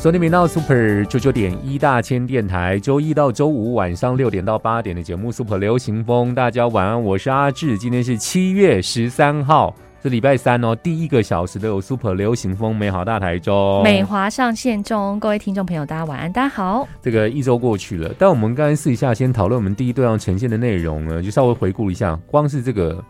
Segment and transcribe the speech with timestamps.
[0.00, 9.74] 昨天频道 Super 九九点一大千电台，周一到周五晚上六点到八点的节目 Super 流行风，大家晚安，我是阿志，今天是七月十三号。
[10.00, 16.86] 是礼拜三哦，第一个小时都有 Super 流行风美好大台中，美华上线中，各位听众朋友，大家晚安，大家好。
[17.02, 23.04] 这个一周过去了，但我们刚才试一下，先讨论我们第一段要呈现的内容呢，就稍微回顾一下，光是这个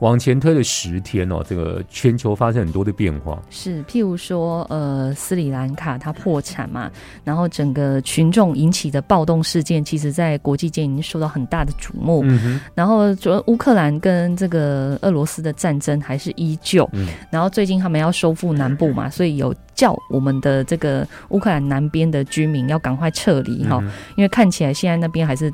[0.00, 3.42] 往前推了十天哦，这个全球发生很多的变化。
[3.48, 6.90] 是，譬如说，呃，斯里兰卡它破产嘛，
[7.24, 12.20] 然后整个群众引起的暴动事件，其实在国际间已经受到很大的瞩目。
[12.24, 16.26] 嗯哼，然后说乌克兰跟这个俄罗斯的战争还是。
[16.26, 23.78] 是依旧，嗯然后最近他们要收复南部嘛，所以有叫我们的这个乌克兰南边的居民要赶快撤离哈，
[24.16, 25.52] 因为看起来现在那边还是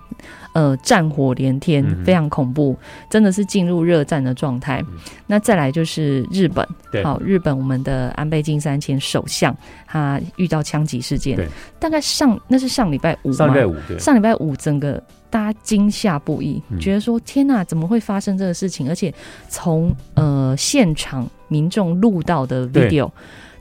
[0.55, 2.75] 呃战火连天，非常恐怖，
[3.11, 4.83] 真的是进入热战的状态。
[5.27, 6.67] 那再来就是日本，
[7.03, 9.55] 好，日本我们的安倍晋三前首相
[9.87, 11.39] 他遇到枪击事件，
[11.79, 15.03] 大概上那是上礼拜五，上礼拜五，上礼拜五整个。
[15.33, 19.11] 大家惊吓不已，觉得说：“天哪，怎么会发生这个事情？”而且
[19.49, 23.11] 从呃现场民众录到的 video，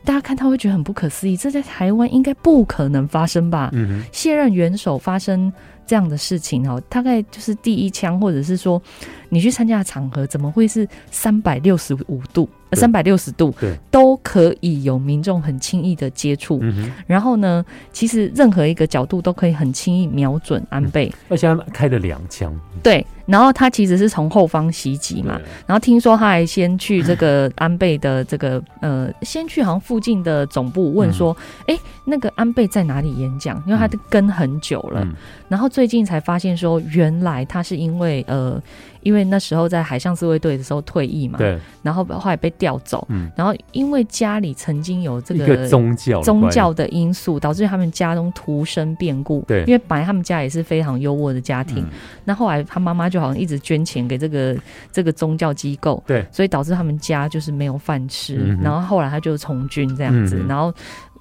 [0.03, 1.37] 大家看他会觉得很不可思议。
[1.37, 3.71] 这在台湾应该不可能发生吧？
[4.11, 5.51] 卸任元首发生
[5.91, 8.81] 这样的事情哦，大概就是第一枪，或者是说
[9.27, 12.47] 你去参加的场合，怎么会是三百六十五度？
[12.73, 16.63] 三百六十度，对，都可以有民众很轻易的接触。
[17.05, 21.11] 然后呢，其实任何一个角度都可以很轻易瞄准安倍。
[21.27, 22.57] 而且他开了两枪。
[22.81, 25.37] 对，然后他其实是从后方袭击嘛。
[25.67, 31.35] 然后听说他还先去这个安倍的这个呃，先去好像附近的总部问说
[31.67, 35.05] ：“哎，那个安倍在哪里演讲？”因为他的跟很久了。
[35.49, 38.61] 然后最近才发现说，原来他是因为呃。
[39.03, 51.83] 因为那时候在海上自卫队的时候退役嘛，对，然后后来被调走，嗯，然后因为家里曾经有这个宗教宗教的因素，导致他们家中徒生变故，对，因为本来他们家也是非常优渥的家庭，
[52.23, 54.55] 那后来他妈妈就好像一直捐钱给这个
[54.91, 60.71] 这个宗教机构，对，所以导致他们家就是没有饭吃，然后后来他就从军这样子，然后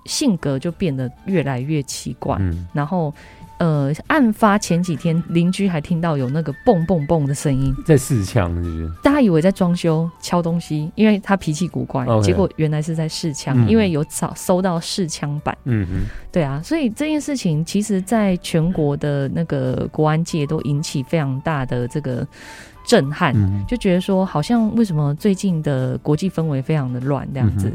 [0.05, 2.39] 性格就变得越来越奇怪，
[2.75, 3.11] 然后。
[3.61, 8.91] 呃，案发前几天，邻居还听到有那个蹦蹦蹦的声音，在试枪，是不是？
[9.03, 15.55] 大家以为在装修敲东西，因为他脾气古怪，结果原来是在试枪，因为有找收到试枪版。
[15.65, 15.93] 嗯哼，
[16.33, 22.27] 对啊，所以这件事情其实在全国的那个国安界都引起非常大的这个
[22.87, 23.35] 震撼，
[23.69, 27.71] 就觉得说，好像为什么最近的国际氛围非常的乱这样子。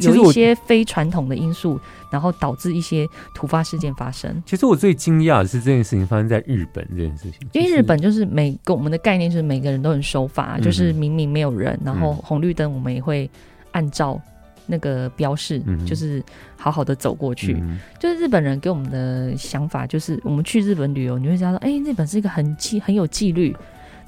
[0.00, 1.78] 有一些非传统的因素，
[2.10, 4.42] 然后导致一些突发事件发生。
[4.44, 13.30] 其实我最惊讶的是这件事情发生在日本这件事情，因为日本就是每个我们的概念就是每个人都很守法，就是明明没有人，然后红绿灯我们也会
[13.72, 14.20] 按照
[14.66, 16.22] 那个标示，就是
[16.56, 17.62] 好好的走过去。
[17.98, 23.54] 就是日本人给我们的想法，就是我们去日本旅游，你会知道说，哎，日本是一个很纪很有纪律。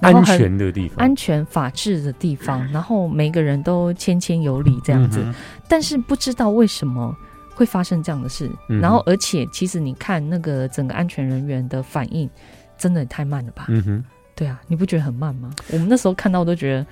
[0.01, 5.25] 安全的地方，安全法治的地方， 然后每个人都谦谦有礼这样子，
[5.69, 7.17] 但是不知道为什么
[7.55, 12.29] 会发生这样的事，然后而且其实你看那个整个安全人员的反应，
[12.77, 13.67] 真的太慢了吧？
[13.69, 14.05] 嗯哼，
[14.35, 15.51] 对啊，你不觉得很慢吗？
[15.73, 16.87] 我们那时候看到都觉得。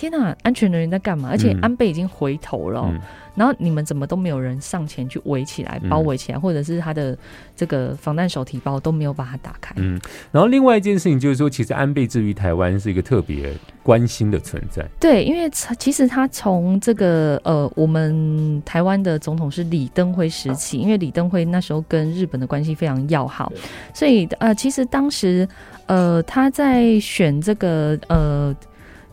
[0.00, 1.28] 天呐，安全人员在干嘛？
[1.30, 2.90] 而且安倍已经回头了，
[3.34, 7.16] 然后你们怎么都没有人上前去围起来、包围起来，或者是他的
[7.54, 9.74] 这个防弹手提包都没有把它打开。
[9.76, 10.00] 嗯，
[10.32, 13.52] 然后另外一件事情就是说，其实安倍至于台湾是一个特别
[13.82, 14.82] 关心的存在。
[14.98, 23.52] 对，因为其实他从这个呃，我们台湾的总统是李登辉时期，因为李登辉那时候跟日本的关系非常要好，
[23.92, 25.46] 所以呃，其实当时
[25.84, 28.56] 呃，他在选这个呃。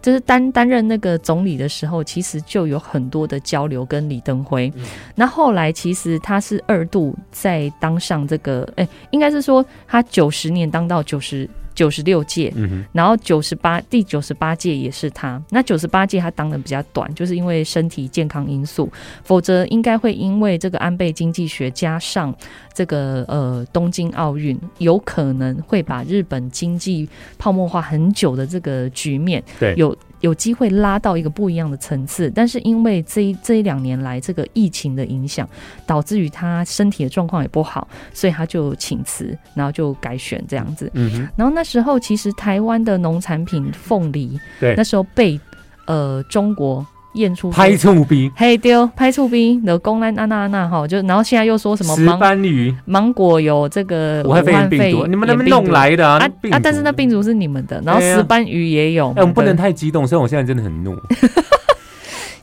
[0.02, 4.72] 就是担担任那个总理的时候，其实就有很多的交流跟李登辉。
[5.16, 11.50] 那后来其实他是二度在当上这个，哎，应该是说他九十年当到九十。
[11.78, 12.52] 九十六届，
[12.92, 15.40] 然后九十八第九十八届也是他。
[15.52, 18.92] 那九十八届他当的比较短，就是因为身体健康因素，
[19.24, 22.36] 否则应该会因为这个安倍经济学加上
[22.74, 27.08] 这个呃东京奥运，有可能会把日本经济
[27.38, 35.48] 泡沫化很久的这个局面，对，有有机会拉到一个不一样的层次，但是因为这一这一两年来这个疫情的影响，
[35.86, 40.90] 导致于他身体的状况也不好，所以他就请辞，然后就改选这样子。
[40.94, 45.40] 嗯哼，然后那时候其实台湾的农产品凤梨，对那时候被
[45.86, 46.86] 呃中国
[47.18, 56.18] 验出拍醋逼，黑丢拍出兵的公安安娜安娜哈，就然后现在又说什么石芒斑鱼，芒果有这个武汉肺炎病毒，你们能不能弄来的啊？
[56.18, 56.60] 啊啊！
[56.64, 59.10] 但是那病毒，是你们的，然后石斑鱼也有。
[59.10, 60.96] 哎，我们不能太激动，所以我现在真的很怒。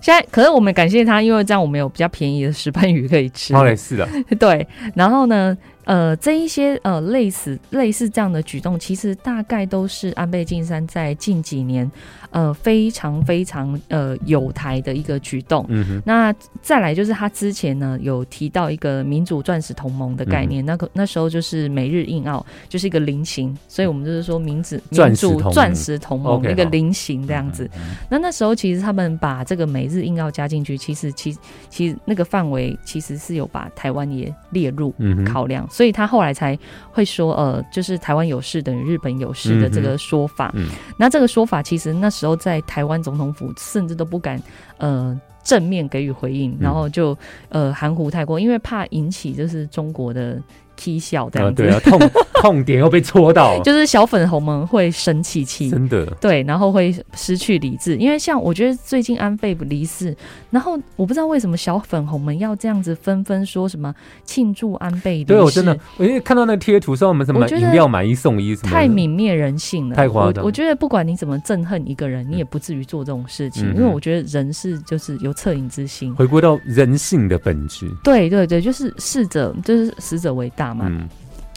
[0.01, 3.55] 现在，可是我们感谢他，因为这样我们有比较便宜的石斑鱼可以吃。
[3.55, 4.07] 好嘞，是的，
[4.39, 11.91] 对，然后呢，呃，这一些呃类似类似这样的举动，其实大概都是安倍晋三在近几年
[12.35, 15.65] 呃非常非常呃有台的一个举动。
[15.69, 25.43] 嗯哼，那再来就是他之前呢有提到一个民主钻石同盟的概念，那个那时候就是美日印澳就是一个菱形，所以我们就是说民主民钻石同盟。
[25.45, 27.71] 主钻石同盟一个菱形这样子。
[28.11, 31.37] 那那时候其实他们把这个美日印澳加进去，其实其
[31.71, 36.59] 其实那个范围其实是有把台湾也列入嗯，考量，所以他后来才
[36.91, 40.51] 会说，呃，就是台湾有事等于日本有事的这个说法。
[40.55, 40.69] 嗯。
[40.99, 44.41] 那这个说法其实那时候在台湾总统府甚至都不敢，
[44.79, 45.21] 呃。
[45.45, 47.15] 正面给予回应，嗯然后就
[47.51, 50.41] 呃含糊太过，因为怕引起就是中国的
[50.77, 52.11] 踢笑这啊，样子，对啊，痛
[52.43, 60.15] 痛点又被戳到，就是小粉红们会生气气，真的，对，然后会失去理智，因为像我觉得最近安倍离世，
[60.51, 63.95] 然后我不知道为什么小粉红们要这样子纷纷说什么
[64.25, 70.43] 庆祝安倍离世，对我真的，我因为看到那个贴图说我们什么饮料买一送一什么，太泯灭人性了，太夸张。
[70.43, 73.77] 我我觉得不管你怎么憎恨一个人，你也不至于做这种事情，嗯。
[73.77, 76.15] 因为我觉得人是就是有恻隐之心。
[76.15, 77.91] 回归到人性的本质。
[78.03, 80.87] 对对对，就是逝者就是死者为大嘛。
[80.89, 81.09] 嗯，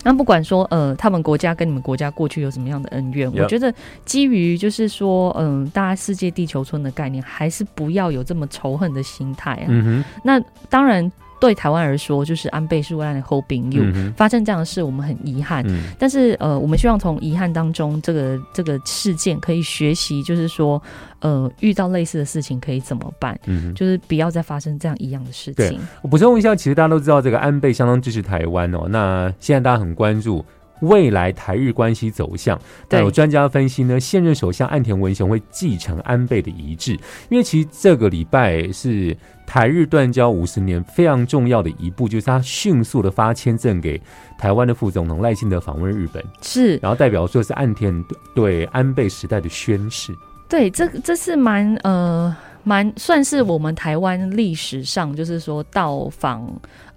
[0.03, 3.73] 那不管说呃，他们国家跟你们国家过去有什么样的恩怨我觉得
[4.05, 9.65] 基于就是说，嗯、大家世界地球村的概念，还是不要有这么仇恨的心态啊。
[9.67, 15.63] 嗯哼，那当然，对台湾而说，就是安倍是为了 hold 朋友、嗯，发生这样的事，我们很遗憾。
[15.67, 20.81] 嗯但是呃，我们希望从遗憾当中，这个这个事件可以学习，就是说，
[21.19, 23.73] 呃，遇到类似的事情可以怎么办，嗯。
[23.73, 25.79] 就是不要再发生这样一样的事情。
[26.01, 28.87] 我补充一下，其实大家都知道，这个安倍相当支持台湾哦。
[28.89, 30.43] 那现在大家很关注
[30.81, 32.59] 未来台日关系走向。
[32.87, 36.93] 但有专家分析呢，现任首相岸田文雄会继承安倍的遗志，
[37.29, 39.15] 因为其实这个礼拜是
[39.45, 44.01] 台日断交五十年非常重要的一步，就是他迅速的发签证给
[44.37, 48.03] 台湾的副总统赖清德访问日本，是然后代表说是岸田
[48.35, 50.13] 对安倍时代的宣誓。
[50.49, 52.33] 对，这个这是蛮呃
[52.67, 56.45] 蛮算是我们台湾历史上就是说到访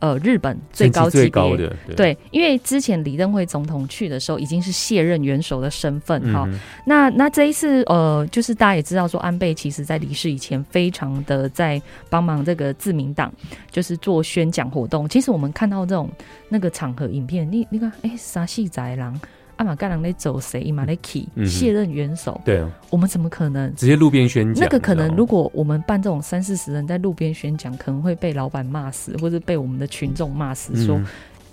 [0.00, 6.48] 呃日本最高层级别的，对，对，因为之前李登辉总统去的时候已经是卸任元首的身份哈、
[6.84, 13.32] 那那这一次呃，就是大家也知道说，安倍其实在离世以前，非常的在帮忙这个自民党，
[13.70, 15.08] 就是做宣讲活动。
[15.08, 16.10] 其实我们看到这种
[16.48, 19.16] 那个场合影片，你你看，哎，沙戏宅狼。
[19.60, 20.62] 阿玛盖朗在走谁？
[20.62, 23.70] 伊马雷基嗯哼卸任元首，对啊，我们怎么可能？
[23.76, 31.06] 直接路边宣讲，那个可能，如果我们办这种三四十人在路边宣讲，可能会被老板骂死，或者被我们的群众骂死，说嗯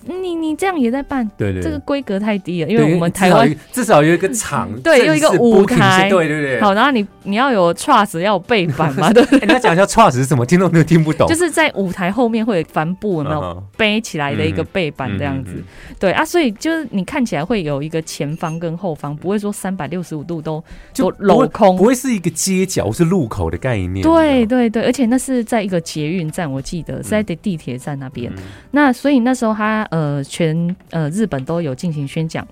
[0.05, 6.61] 你你这样也在办，对对，这个规格太低了，因为我们台湾至少有一个场， 对有一个舞台对对对。
[6.61, 9.39] 好，然后你你要有 trust，要有背板嘛， 对不对？
[9.39, 10.45] 哎，你要讲一下 trust 是什么？
[10.45, 11.27] 听众都听不懂。
[11.27, 15.51] 就是在舞台后面会有帆布，有没有嗯哼背起来的一个背板这样子？
[15.55, 15.63] 嗯
[15.99, 21.83] 对啊，所以就是你看起来会有一个前方跟后方，不会说三百六十五度都就镂空不。
[21.83, 24.03] 会是一个街角，是路口的概念。
[24.03, 28.31] 对对对，而且那是在一个捷运站，我记得是在地铁站那边。
[28.35, 32.47] 嗯那所以那时候他呃全呃日本都有进行宣讲。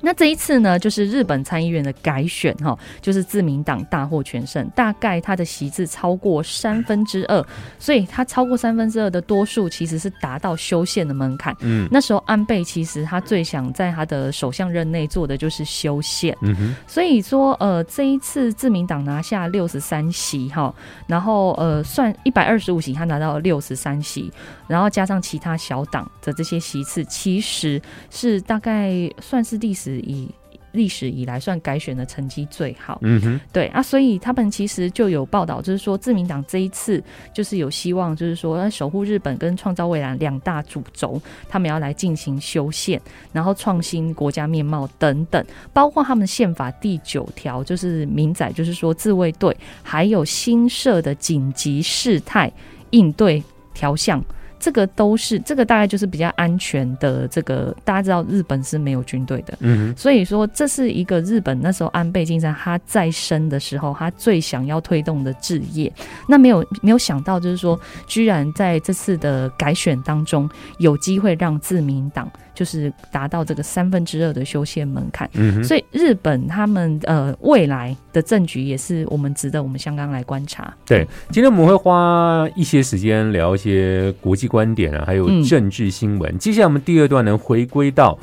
[0.00, 7.44] 那这一次呢，就是日本参议院的改选哈，就是自民党大获全胜，大概他的席次超过三分之二，
[7.78, 11.54] 所以他超过三分之二的多数其实是达到修宪的门槛。
[11.60, 11.88] 嗯。
[11.90, 20.72] 那时候安倍其实他最想在他的首相任内做的就是修宪，嗯哼，所以说，呃，这一次自民党拿下六十三席哈，
[21.06, 24.32] 然后呃，算一百二十五席，他拿到六十三席，
[24.68, 30.28] 然后加上其他小党的这些席次，其实是大概算是历史以
[30.72, 32.98] 历史以来算改选的成绩最好。
[33.02, 37.02] 嗯哼，对啊，所以他们其实就有报道，就是说自民党这一次
[37.32, 43.00] 就是有希望，就是说要守护日本跟创造未来两大主轴，他们要来进行修宪，
[43.32, 45.42] 然后创新国家面貌等等，
[45.72, 52.52] 包括他们宪法第九条就是明载，就是说自卫队还有新设的紧急事态
[52.90, 53.42] 应对
[53.72, 54.22] 条项。
[54.58, 57.26] 这个都是这个大概就是比较安全的。
[57.28, 65.92] 这个大家知道，日本是没有军队的，嗯所以说这是一个日本那时候安倍晋三他在生的时候，他最想要推动的置业。
[66.26, 70.48] 那没有没有想到，就是说，居然在这次的改选当中，
[70.78, 75.30] 有机会让自民党就是达到这个三分之二的修宪门槛。
[75.62, 80.74] 所以日本他们呃未来的政局也是我们值得我们香港来观察。
[80.84, 86.36] 对，今天我们会花一些时间聊一些国际观点啊，还有嗯政治新闻。
[86.36, 88.18] 接下来我们第二段呢，回归到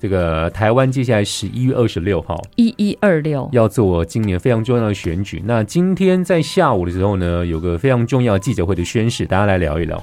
[0.00, 5.40] 这个台湾，接下来十一月二十六号一一二六，要做今年非常重要的选举。
[5.46, 10.02] 那今天在下午的时候呢，有个非常重要的记者会的宣誓，大家来聊一聊。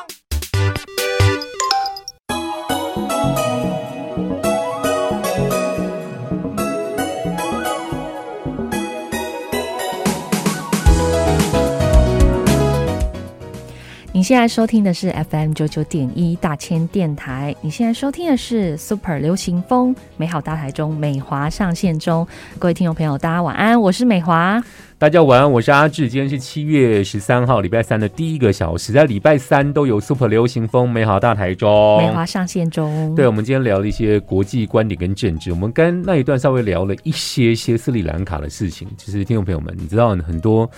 [14.31, 22.25] 现在收听的是 FM 九九点一大千电台，你现在收听的是 Super 流行风美好大台中美华上线中，
[22.57, 24.63] 各位听众朋友，大家晚安，我是美华。
[24.97, 26.07] 大家晚安，我是阿志。
[26.07, 31.97] 今天是七月十三号，礼拜三的第一个小时，在礼拜三都有 Super 流行风美好大台中。
[31.97, 35.51] 美华上线中，对，我们今天聊了一些国际观点跟政治。
[35.51, 38.87] 我们跟那一段稍微聊了一些些斯里兰卡的事情。
[38.97, 40.71] 其实听众朋友们，你知道很多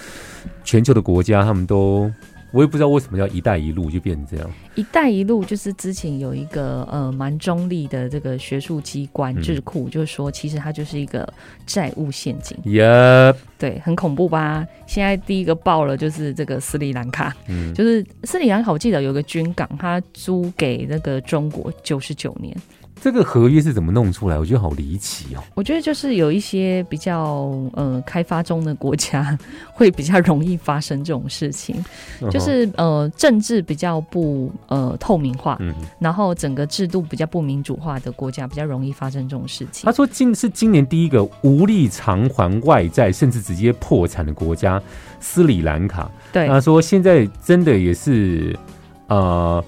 [0.64, 2.12] 全球的国家，他们都
[2.54, 4.50] 我也不知道为什么叫“一带一路”就变成这样。
[4.76, 11.28] 一带一路就是之前有一个呃蛮中立的这个学术机关嗯智库，就是说其实它就是一个
[11.66, 14.64] 债务陷阱，耶，对，很恐怖吧？
[14.86, 22.56] 现在第一个爆了就是这个斯里兰卡，嗯，就是斯里兰卡，我记得有个军港，它租给那个中国九十九年。
[23.04, 24.40] 这个合约是怎么弄出来？
[24.40, 25.44] 我觉得好离奇哦。
[25.56, 29.38] 我觉得就是有一些比较呃开发中的国家
[29.74, 31.84] 会比较容易发生这种事情，
[32.32, 39.92] 就是呃政治比较不呃透明化，嗯，然后整个制度比较不民主化的国家比较容易发生这种事情他。
[39.92, 44.82] 说今是今年第一个无力偿还外债，甚至直接破产的国家——
[45.20, 46.10] 斯里兰卡。
[46.32, 48.58] 对，他说现在真的也是
[49.08, 49.62] 呃。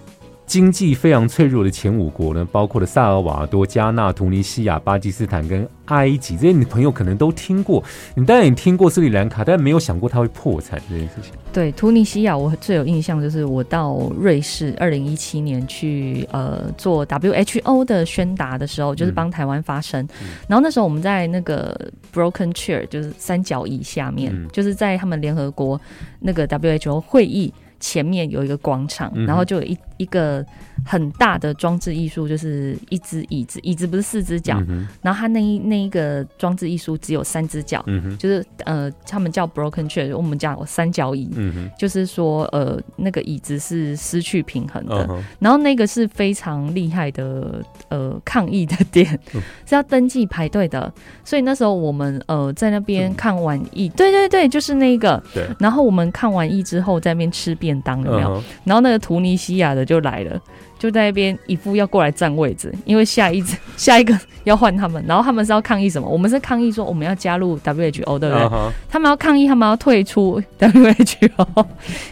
[0.45, 7.83] 经济非常脆弱的前五国呢，包括了萨尔瓦多、加纳、突尼西亚、巴基斯坦跟埃及，这些你朋友可能都听过。
[8.15, 11.31] 你当然也听过斯里兰卡，但没有想过它会破产这件事情。
[11.51, 20.07] 对，突尼西亚我最有印象就是我到瑞士，二零一七年去呃做 WHO 的宣达的时候，就是帮台湾发声。
[20.47, 21.75] 然后那时候我们在那个
[22.13, 25.79] Broken Chair，就是三角椅下面，嗯就是在他们联合国
[26.19, 30.45] 那个 WHO 会议前面有一个广场，嗯然后就有一一个
[30.85, 37.83] 很大的装置艺术，就是一只椅子，椅子不是四只脚，嗯，然后它那一那一个装置艺术只有三只脚。
[38.17, 41.29] 就是呃，他们叫 broken chair，我们讲三角椅，
[41.77, 49.41] 就是说，呃，那个椅子是失去平衡的，嗯，然后那个是非常厉害的，呃，抗议的点、嗯。
[49.65, 50.91] 是要登记排队的，
[51.23, 58.35] 所以那时候我们呃在那边看完艺，对对对，就是那个，对，然后我们看完艺之后在那边吃便当，有没有？
[58.35, 60.41] 嗯然后那个图尼西亚的就来了。
[60.77, 66.07] 就在那边一副要过来占位置，因为下一次 下一个要换他们，然后他们是要抗议什么？
[66.07, 68.71] 我们是抗议说我们要加入 WHO，对不对？
[68.89, 71.65] 他们要抗议，他们要退出 WHO，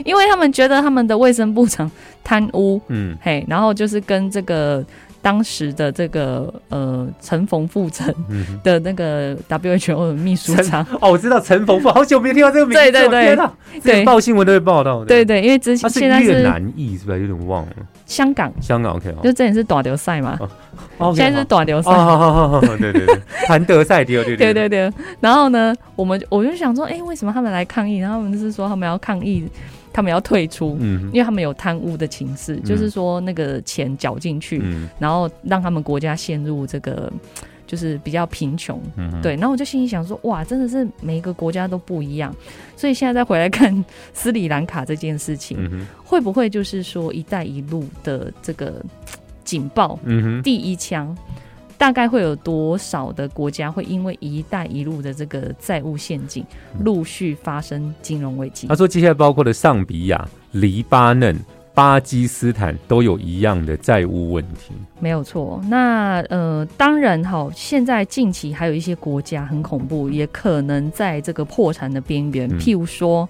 [0.05, 1.91] 因为他们觉得他们的卫生部长
[2.23, 4.83] 贪污，嗯嘿，然后就是跟这个
[5.23, 8.59] 当时的这个呃陈冯富成嗯哼。
[8.63, 12.91] 的那个 WHO 的秘书长，哦，我知道陈冯富，好久没听到这个名字了。
[12.91, 15.03] 对对对对报新闻都会报道。
[15.03, 17.21] 对对，因为之前现在是越南裔是不是？
[17.21, 17.71] 有点忘了。
[18.05, 20.37] 香港，香港 OK 就之前是短流赛嘛，
[20.97, 21.89] 哦，现在是短流赛。
[22.77, 27.97] 对对对，谭德赛迪，对对对对，然后呢，我们我就想说，哎、为什么他们来抗议？
[27.97, 29.47] 然后他们就是说他们要抗议，
[29.93, 31.03] 他们要退出，嗯。
[31.13, 34.89] 因为他们有贪污的情势，就是说那个钱缴进去，嗯。
[34.99, 37.09] 然后让他们国家陷入这个
[37.65, 38.81] 就是比较贫穷。
[38.97, 42.35] 嗯，对，然后我就心里想说，哇，真的是每一个国家都不一样，
[42.75, 43.83] 所以现在再回来看
[44.13, 48.83] 斯里兰卡这件事情，嗯，会不会就是说“一带一路”的这个
[49.43, 51.15] 警报嗯，第一枪，
[51.77, 56.45] 大概会有多少的国家会因为“一带一路”的这个债务陷阱，
[56.79, 58.75] 陆续发生金融危机他？
[58.75, 61.35] 说接下来包括了上比亚、黎巴嫩、
[61.73, 64.73] 巴基斯坦都有一样的债务问题。
[64.99, 65.61] 没有错。
[65.67, 73.27] 那呃，当然哈，现在近期还有一些国家很恐怖，也可能在这个破产的边缘，嗯譬如说。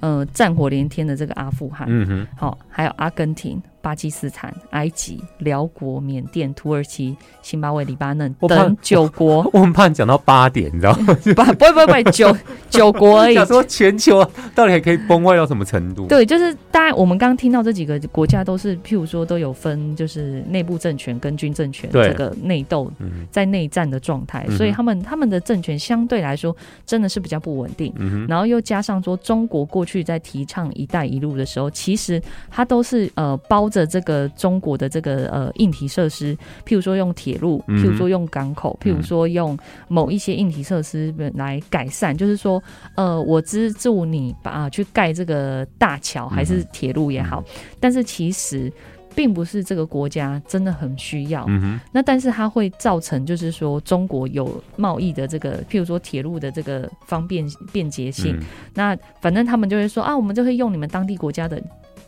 [0.00, 11.14] 呃战火连天的这个阿富汗，嗯哼，好、还有阿根廷、巴基斯坦、埃及、辽国、缅甸、土耳其、辛巴威、黎巴嫩等九国， 我们怕你讲到八点，你知道吗？
[11.22, 12.36] 不不不不九
[12.68, 13.46] 九国而已想。
[13.46, 16.08] 说全球到底还可以崩坏到什么程度？
[16.08, 27.92] 对，就是大家我们刚刚听到这几个国家都是，譬如说都有分，就是内部政权跟军政权这个内斗嗯在内战的状态，嗯所以他们他们的政权相对来说真的是比较不稳定。
[27.98, 39.56] 嗯，然后又加上说，中国过去在提倡“一带一路”的时候，其实它都是呃包着这个中国的这个呃硬体设施，譬如说用铁路，譬如说用港口，譬如说用
[39.88, 42.62] 某一些硬体设施来改善，就是说
[42.94, 47.44] 呃我资助你把、啊、去盖这个大桥还是铁路也好，
[47.78, 48.72] 但是其实。
[49.16, 57.42] 并不是这个国家真的很需要，嗯，那但是它会造成，就是说中国有贸易的这个，譬如说铁路的这个方便
[57.72, 58.36] 便捷性。
[58.36, 58.44] 嗯。
[58.74, 61.58] 那反正他们就会说啊，我们就会用你们当地国家的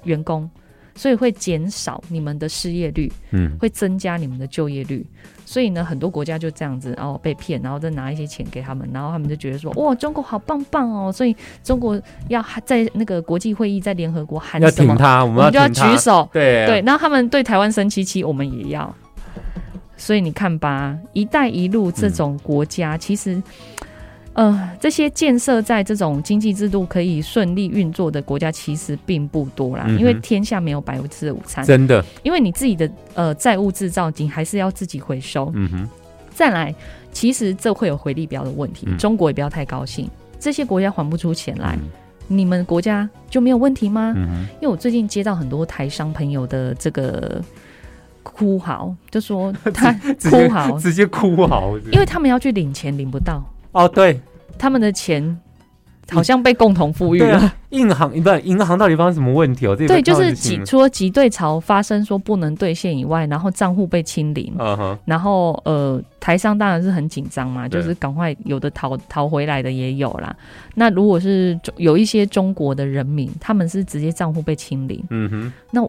[0.04, 0.50] 员工，
[0.98, 5.06] 所以会减少你们的失业率，嗯会增加你们的就业率。
[5.46, 11.12] 所以呢，很多国家就这样子，然后被骗，然后再拿一些钱给他们，然后他们就觉得说，哇，中国好棒棒哦！
[11.12, 14.92] 所以中国要在那个国际会议，在联合国喊要什么，
[15.24, 18.92] 我们要举，手，对对，，然后他们对台湾生气气，我们也要。
[19.96, 23.42] 所以你看吧，“一带一路”这种国家，其实，
[24.38, 29.84] 呃，这些建设在这种经济制度可以顺利运作的国家，其实并不多啦。
[29.88, 35.50] 嗯因为天下没有白吃的午餐，真的，因为你自己的呃债务制造，你还是要自己回收。
[35.56, 35.88] 嗯哼，
[36.30, 36.72] 再来，
[37.10, 38.96] 其实这会有回力标的问题，嗯。
[38.96, 41.88] 中国也不要太高兴，这些国家还不出钱来，嗯。
[42.28, 44.14] 你们国家就没有问题吗？
[44.60, 47.42] 因为我最近接到很多台商朋友的这个
[48.22, 49.92] 哭嚎，就说他
[50.30, 53.42] 哭嚎，直接哭嚎，因为他们要去领钱领不到，
[53.72, 54.20] 哦，对，
[54.56, 55.38] 他们的钱
[56.10, 57.52] 好像被共同富裕了。
[57.70, 59.76] 银行不是银行到底发生什么问题哦？
[59.76, 64.50] 对，就是除了挤兑潮发生说不能兑现以外，然后账户被清零，
[65.04, 70.34] 然后呃，台商当然是很紧张嘛，就是赶快有的逃逃回来的也有啦。
[70.74, 75.86] 那如果是中有一些中国的人民，他们是直接账户被清零，嗯哼，那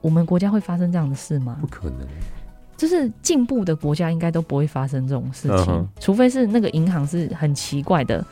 [0.00, 1.66] 我们国家会发生这样的事吗不？
[1.66, 2.06] 可能，
[2.76, 8.24] 就是进步的国家应该都不会发生这种事情，除非是那个银行是很奇怪的。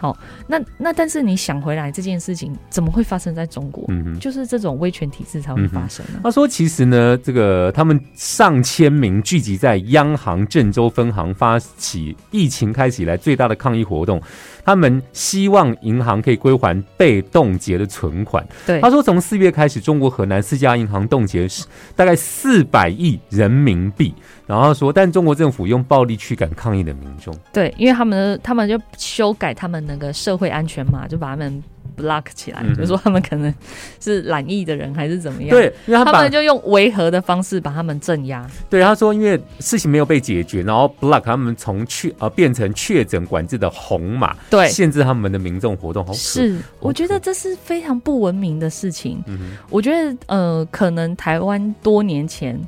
[0.00, 3.84] 好，那那但是你想回来这件事情怎么会发生在中国？
[4.20, 6.22] 就是这种威权体制才会发生啊。
[6.22, 14.22] 他说：“其实呢，这个他们上千名聚集在央行郑州分行，发起疫情开始以来最大的抗议活动。
[14.68, 18.46] 他们希望银行可以归还被冻结的存款。
[18.66, 21.48] 对他，说，从四月开始，中国河南四家银行冻结
[21.96, 24.12] 大概四百亿人民币。
[24.46, 27.34] 然后说，但中国政府用暴力驱赶抗议的民众。
[27.50, 31.64] 对，因为他们他们就修改他们那个社会安全码，就把他们
[31.96, 33.52] block 起来，就说他们可能
[34.00, 35.50] 是懒意的人还是怎么样。
[35.50, 38.48] 对，因为他他们就用维和的方式把他们镇压。
[38.68, 49.22] 对他说，因为事情没有被解决，然后 block 他们从确呃变成确诊管制的红码，对，限制他们的民众活动，好可是，我觉得这是非常不文明的事情。
[49.26, 52.58] 嗯哼我觉得呃，可能台湾多年前，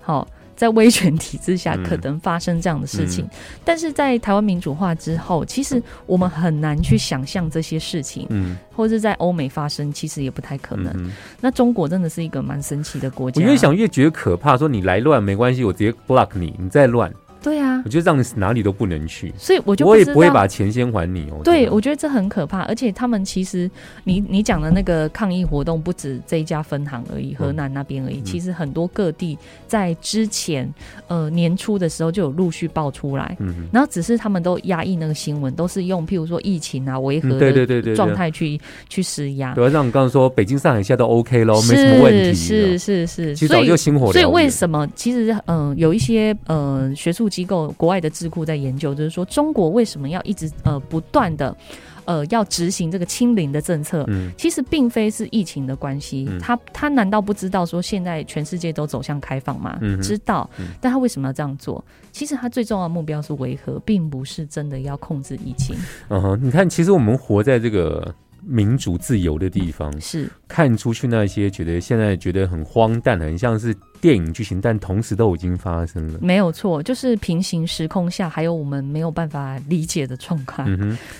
[0.00, 0.26] 好、
[0.62, 1.82] 在威权体制下嗯。
[1.82, 3.30] 可能发生这样的事情，嗯。
[3.64, 11.10] 但是在台湾民主化之后，其实我们很难去想象这些事情，嗯，或是在欧美发生，其实也不太可能。
[11.40, 17.12] 那中国真的是一个蛮神奇的国家，我越想越觉得可怕，说你来乱没关系，我直接 block 你，你再乱，
[17.42, 17.80] 对啊。
[17.84, 21.40] 我，觉得这样哪里都不能去，所以我就我也不会把钱先还你哦。
[21.42, 21.92] 对，我觉得。
[22.02, 23.70] 这很可怕，而且他们其实，
[24.02, 28.24] 你你讲的那个抗议活动不止这一家分行而已，河南那边而已，嗯。
[28.24, 30.68] 其实很多各地在之前
[31.06, 42.34] 呃年初的时候就有陆续爆出来，嗯然后只是他们都压抑那个新闻，都是用譬如说疫情啊维和嗯，对对的对对，状态去去施压，对啊，像我刚刚说，北京、上海现在都 OK 咯，没什么问题。
[42.34, 44.10] 是，是是是，其实早就星火。
[44.10, 51.56] 所以为什么其实嗯、呃有一些呃学术机构国外的智库在研究，就是说中国为什么要一直呃不断的
[52.04, 54.04] 呃要执行这个清零的政策？
[54.08, 59.78] 嗯其实并非是疫情的关系，嗯他他难道不知道说现在全世界都走向开放吗？
[59.80, 61.82] 嗯知道嗯，但他为什么要这样做？
[62.12, 65.74] 其实他最重要的目标是维和，并不是真的要控制疫情。
[66.08, 68.14] 嗯哼，你看，其实我们活在这个
[68.44, 76.18] 民主自由的地方，是看出去那些觉得现在觉得很荒诞、很像是电影剧情，但同时都已经发生了。
[76.20, 80.68] 没有错，就是平行时空下还有我们没有办法理解的状况。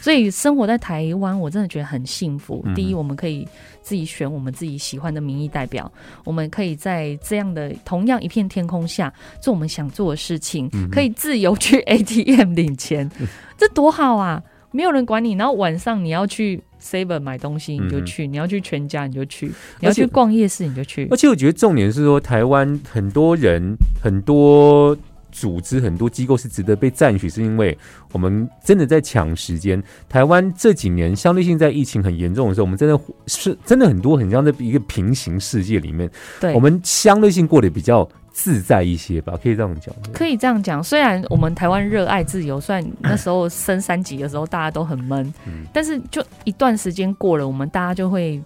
[0.01, 2.63] 所以生活在台湾，我真的觉得很幸福。
[2.67, 3.47] 嗯第一，我们可以
[3.83, 5.91] 自己选我们自己喜欢的民意代表，
[6.25, 13.09] 我们可以在这样的同样一片天空下做我们想做的事情，嗯可以自由去 ATM 领钱，
[13.57, 14.43] 这多好啊！
[14.75, 19.47] 没有人管你，然后晚上你要去 Seven 买东西你就嗯去，你要去全家你就去，
[19.79, 21.16] 你要去逛夜市你就去而。
[21.16, 24.97] 且我觉得重点是说，台湾很多人、很多
[25.31, 27.77] 组织、很多机构是值得被赞许，是因为
[28.12, 29.83] 我们真的在抢时间。
[30.09, 39.95] 台湾这几年相对性在疫情很严重的时候，我们真的是真的很多很像在一个平行世界里面，对，我们相对性过得比较自在一些吧，可以这样讲。
[40.12, 48.42] 可以这样讲，虽然我们台湾热爱自由，虽然那时候升三级的时候大家都很闷，嗯但是就一段时间过了，我们大家就会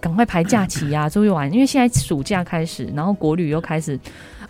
[0.00, 1.52] 赶快排假期啊， 出去玩。
[1.52, 3.98] 因为现在暑假开始，然后国旅又开始。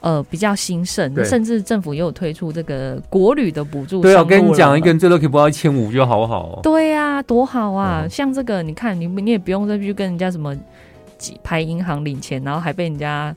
[0.00, 4.02] 呃，比较兴盛，甚至政府也有推出这个国旅的补助。
[4.02, 6.60] 对啊，我跟你讲，一个人最多可以播到一千五，我觉得好好哦。
[6.62, 8.02] 对呀、多好啊！
[8.04, 10.54] 嗯像这个，你看，你你也不用再去跟人家什么
[11.18, 13.34] 几排银行领钱，然后还被人家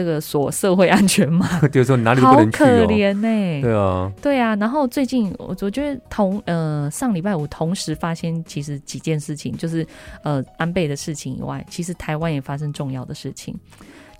[0.00, 2.86] 这个锁社会安全码， 就是说你哪里不能去可哦。
[2.88, 9.86] 怜呢、对啊，对啊，然后最近我我觉得同呃上礼拜五同时发现其实几件事情，就是
[10.22, 13.54] 呃安倍的事情以外，其实台湾也发生重要的事情，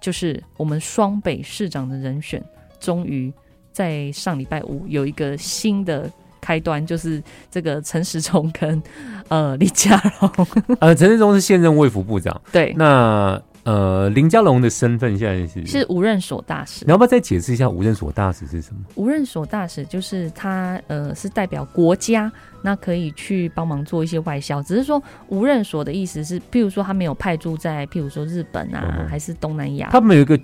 [0.03, 2.45] 就是我们双北市长的人选
[2.79, 3.33] 终于
[3.73, 6.11] 在上礼拜五有一个新的。
[6.43, 8.83] 开端就是这个陈时中跟
[9.29, 10.47] 呃李佳荣，
[10.81, 16.91] 呃，陈时中是现任卫福部长，对，那呃林佳龙的身份现在是是无任所大使你。
[16.91, 18.81] 要不要再解释一下无任所大使是什么？
[18.95, 22.31] 无任所大使就是他呃是代表国家，
[22.63, 24.63] 那可以去帮忙做一些外销。
[24.63, 29.91] 只是说无任所的意思是，譬如说他没有派驻在譬如说日本啊，嗯还是东南亚。
[29.91, 30.39] 他们有一个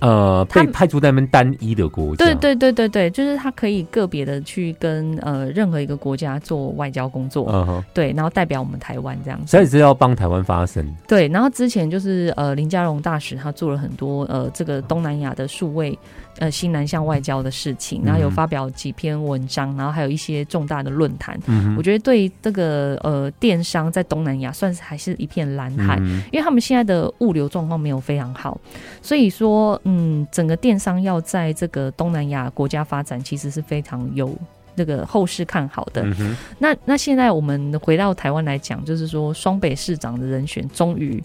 [0.00, 9.46] 呃被派驻在那边单一的国家，对对对对对，就是他可以个别的去跟呃任何一个国家做外交工作，嗯哼，对，然后代表我们台湾这样子。
[9.46, 15.98] 所以是要帮台湾发声，对，然后之前就是呃林佳荣大使他做了很多呃这个东南亚的数位
[16.38, 21.38] 呃新南向外交的事情，然后有嗯发表几篇文章，然后还有一些重大的论坛。
[21.46, 28.60] 嗯，我觉得对这个呃电商在东南亚算是还是一片蓝海，嗯因为他们现在的物流状况没有非常好，
[29.02, 34.32] 所以说嗯，整个电商要在这个东南亚国家发展，其实是非常有。
[34.76, 41.22] 那个后市看好的，嗯，那那现在我们回到台湾来讲，就是说双北市长的人选终于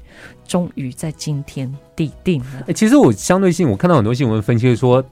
[0.48, 2.64] 终于在今天底定了。
[2.68, 5.06] 哎，其实我相对性，我看到很多新闻分析是说。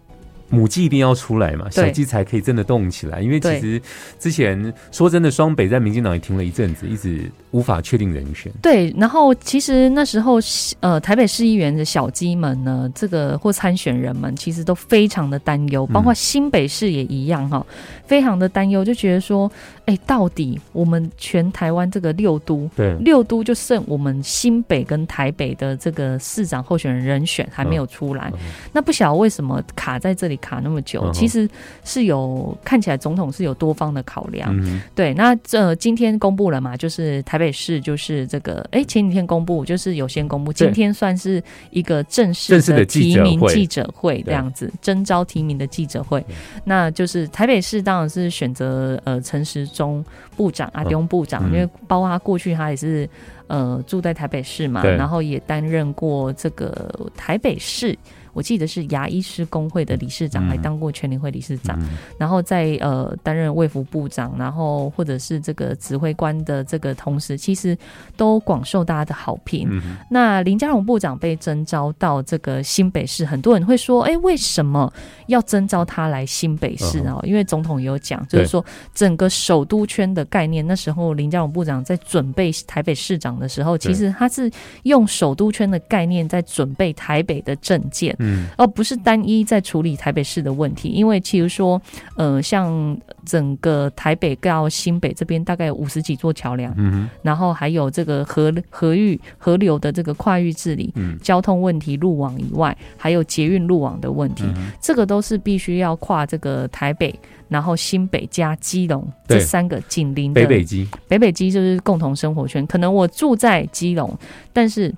[0.50, 3.22] 母鸡一定要出来嘛，小鸡才可以真的动起来。
[3.22, 3.82] 因为其对实
[4.20, 8.52] 之前说真的，双北在民进党也停了一阵子，一直无法确定人选。
[8.62, 10.40] 对，然后其实那时候，
[10.80, 17.66] 呃，台北市议员的小鸡们呢，这个或参选人们，其实都非常的担忧，包括新北市也一样哈，
[18.06, 19.52] 非常的担忧，就觉得说，
[19.90, 28.52] 哎，到底我们全台湾这个六都，对，六都就剩我们新北跟台北的这个市长候选人人选还没有出来，嗯。
[28.72, 31.50] 那不晓得为什么卡在这里卡那么久，嗯其实
[31.84, 36.78] 是有看起来总统是有多方的考量，嗯，对，那这、今天公布了嘛？
[36.78, 46.24] 就是台北市就是这个，哎，前几天公布，就是有先公布，今天算是一个正式的提名记者会这样子，征招提名的记者会。
[46.64, 50.04] 那就是台北市当然是选择呃陈时中
[50.36, 53.10] 部长啊，嗯丁部长，嗯因为包括他过去他也是
[53.48, 57.98] 呃住在台北市嘛，然后也担任过这个台北市。
[58.34, 61.80] 我记得是牙医师工会的理事长，嗯还当过全联会理事长。
[61.82, 67.78] 嗯然后在呃担任卫福部长，然后或者是这个指挥官的这个同时，其实
[68.18, 69.68] 都广受大家的好评。
[69.72, 74.92] 嗯，那林佳荣部长被征召到这个新北市，很多人会说，哎，为什么
[75.28, 77.24] 要征召他来新北市啊哦？
[77.24, 78.64] 因为总统有讲，就是说
[78.94, 84.52] 整个首都圈的概念，那时候林佳荣部长在准备台北市长的时候，其实他是
[84.84, 88.16] 用首都圈的概念在准备台北的政见。
[88.20, 88.48] 嗯。
[88.58, 91.82] 而不是单一在处理台北市的问题，因为其实说，
[92.16, 101.18] 呃，像整个台北到新北这边大概有五十几座桥梁，嗯哼，然后还有这个河河域河流的这个跨域治理、嗯。
[101.22, 107.14] 交通问题、路网以外，还有捷运路网的问题，嗯这个都是必须要跨这个台北，
[107.48, 112.66] 然后新北加基隆这三个紧邻的北北基，北北基就是共同生活圈。
[112.68, 114.18] 可能我住在基隆，
[114.52, 114.94] 但是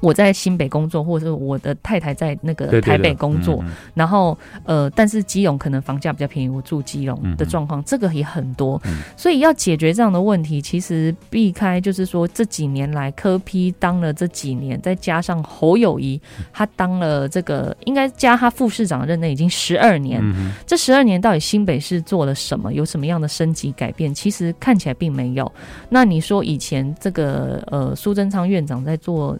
[0.00, 16.20] 我在新北工作，或者是我的太太在那个台北工作，嗯然后呃，但是基隆可能房价比较便宜，我住基隆嗯的状况，这个也很多，嗯所以要解决这样的问题，其实避开就是说这几年来科批当了这几年，再加上侯友谊
[16.52, 22.72] 他当了这个应该加他副市长任内已经十二年，嗯这十二年到底新北市做了什么？
[22.72, 24.14] 有什么样的升级改变？
[24.14, 25.50] 其实看起来并没有。
[25.88, 29.36] 那你说以前这个呃苏贞昌院长在做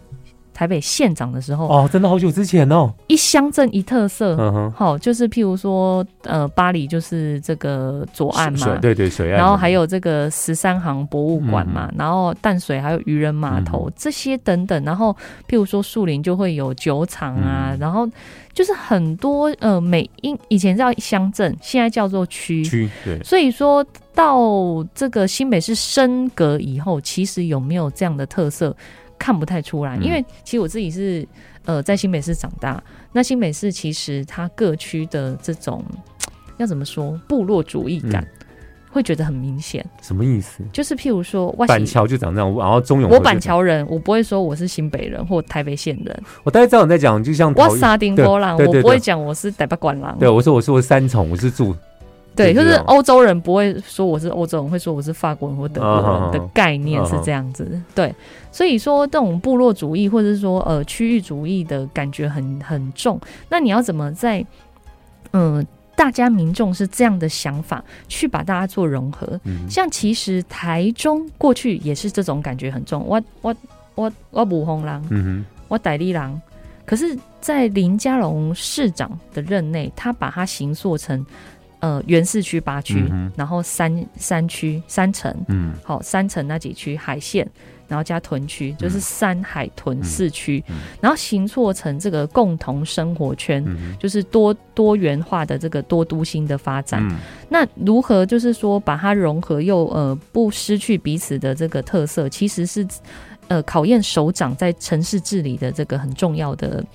[0.59, 2.93] 台北县长的时候，哦，真的好久之前哦。
[3.07, 15.15] 一乡镇一特色，嗯哼，好，就是譬如说，呃，巴黎就是这个左岸嘛，水对对水岸，然后还有这个十三行博物馆嘛，然后淡水还有渔人码头、这些等等，然后
[15.47, 18.05] 譬如说树林就会有酒厂啊，然后
[18.53, 22.65] 就是很多呃美因以前叫乡镇，现在叫做区。
[22.65, 23.81] 区，对，所以说
[24.13, 24.37] 到
[24.93, 28.75] 这个新北市升格以后，其实有没有这样的特色，
[29.19, 31.27] 看不太出来，因为其实我自己是
[31.65, 35.85] 呃在新北市长大，那新北市其实它各区的这种
[36.57, 38.25] 要怎么说部落主义感。
[38.91, 40.63] 会觉得很明显，什么意思？
[40.73, 46.23] 就是譬如说，板桥就长这样，然后中永我板桥人，我不会说我是新北人或台北县人。
[46.43, 50.17] 我大概知道你在讲，就像我沙丁波浪，我不会讲我是台北管郎。
[50.17, 51.75] 对，我说我是我三重，我是住。
[52.35, 57.81] 对，就是欧洲人不会说我是欧洲人，会说我是法国人或德国人的概念是这样子。
[57.93, 58.13] 对，
[58.51, 63.19] 所以说这种部落主义或者是说呃区域主义的感觉很很重。
[63.49, 64.45] 那你要怎么在
[65.31, 65.65] 嗯？
[65.95, 69.37] 大家民众是这样的想法，去把大家做融合。
[69.69, 73.05] 像其实台中过去也是这种感觉很重。
[73.05, 73.53] 我我
[73.95, 75.03] 我我武红狼，
[75.67, 76.41] 我傣利狼。
[76.85, 81.25] 可是，在林佳龙市长的任内，他把他形塑成
[81.79, 83.03] 呃原市区八区，
[83.35, 87.47] 然后三三区三城，嗯，好三城那几区海线。
[87.87, 90.63] 然后加屯区，就是山海屯四区，
[91.01, 93.65] 然后形塑成这个共同生活圈，
[93.97, 97.03] 就是多多元化的这个多都心的发展。
[97.49, 102.87] 那如何就是说把它融合又呃不失去彼此的这个特色，其实是
[103.47, 106.85] 呃考验首长在城市治理的这个很重要的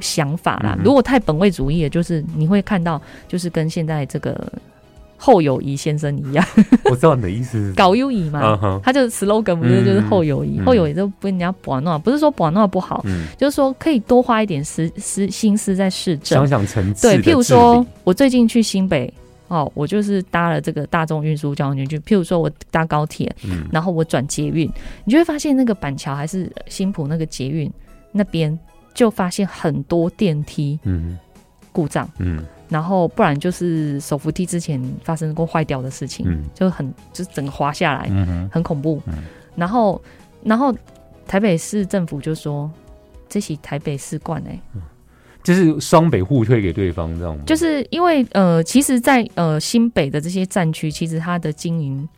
[0.00, 0.76] 想法啦。
[0.84, 4.50] 如果太本位主义，就是你会看到就是跟现在这个。
[5.24, 6.44] 后友谊先生一样，
[6.90, 7.72] 我知道你的意思。
[7.78, 13.06] 搞友谊嘛，他就是 slogan 不是就是后友谊，后友谊就不人家玩闹，不是说玩闹不好，
[13.38, 17.06] 就是说可以多花一点思思心思在市政，想想层次。
[17.06, 19.14] 对，譬如说我最近去新北
[19.46, 23.32] 哦，我就是搭了这个大众运输交通工具，譬如说我搭高铁，
[23.70, 24.68] 然后我转捷运，
[25.04, 27.70] 你就会发现那个板桥还是新浦那个捷运
[28.10, 28.58] 那边，
[28.94, 31.18] 就发现很多电梯嗯。
[31.72, 32.08] 故障。
[32.18, 32.44] 嗯。
[32.68, 36.44] 然后不然就是手扶梯之前发生过坏掉的事情，嗯。
[36.54, 39.00] 就很就整个滑下来，嗯很恐怖。
[39.54, 40.00] 然后
[40.42, 40.74] 然后
[41.26, 42.70] 台北市政府就说
[43.28, 44.58] 这起台北市冠哎，
[45.42, 47.42] 就是双北互推给对方这样吗？
[47.46, 52.08] 就是因为呃，其实，在呃新北的这些战区，其实它的经营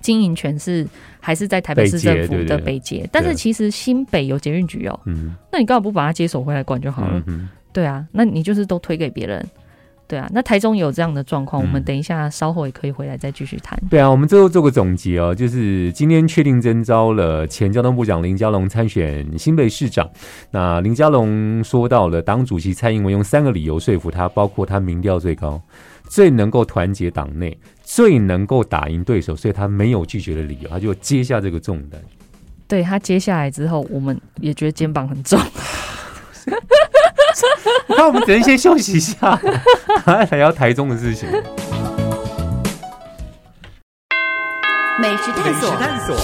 [0.00, 0.86] 经营权是
[1.20, 7.22] 还是在台北市政府的北捷，但是其实新北有捷运局哦，嗯，那你干嘛不把它接手回来管就好了？
[7.26, 9.46] 嗯对啊，那你就是都推给别人。
[10.08, 13.80] 对啊，那台中有这样的状况，我们等一下稍后也可以回来再继续谈。
[13.88, 20.10] 对啊，我们最后做个总结哦，就是今天确定征召了前交通部长林佳龙参选新北市长。
[20.50, 25.62] 那林佳龙说到了党主席蔡英文用三个理由说服他，包括他民调最高，
[26.08, 27.56] 最能够团结党内，
[27.92, 32.00] 最能够打赢对手，所以他没有拒绝的理由，他就接下这个重担。
[32.68, 35.36] 对他接下来之后，我们也觉得肩膀很重。
[37.88, 39.36] 那我们只能先休息一下，
[40.30, 41.28] 还要台中的事情。
[45.00, 45.52] 美食探
[46.06, 46.16] 索，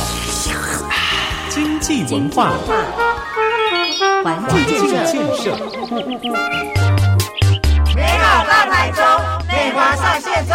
[1.48, 2.52] 经济文化，
[4.22, 5.56] 环境建设，
[7.96, 9.02] 美好大台中，
[9.48, 10.54] 美华上线中。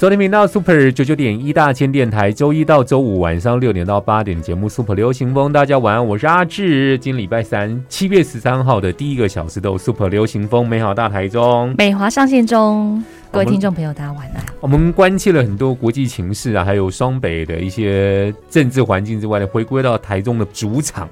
[0.00, 6.96] 收听频道 Super 九九点一大千电台，周一到周五晚上六点到八点节目 Super 流行风，大家晚安，我是阿志。
[6.96, 14.42] 今礼拜三，七月十三号的第一个小时都 Super 流行风，美好大台中，美华上线中，各位听众朋友，大家晚安。
[14.60, 21.06] 我们关切了很多国际情势啊，还有双北的一些政治环境之外呢，回归到台中的主场。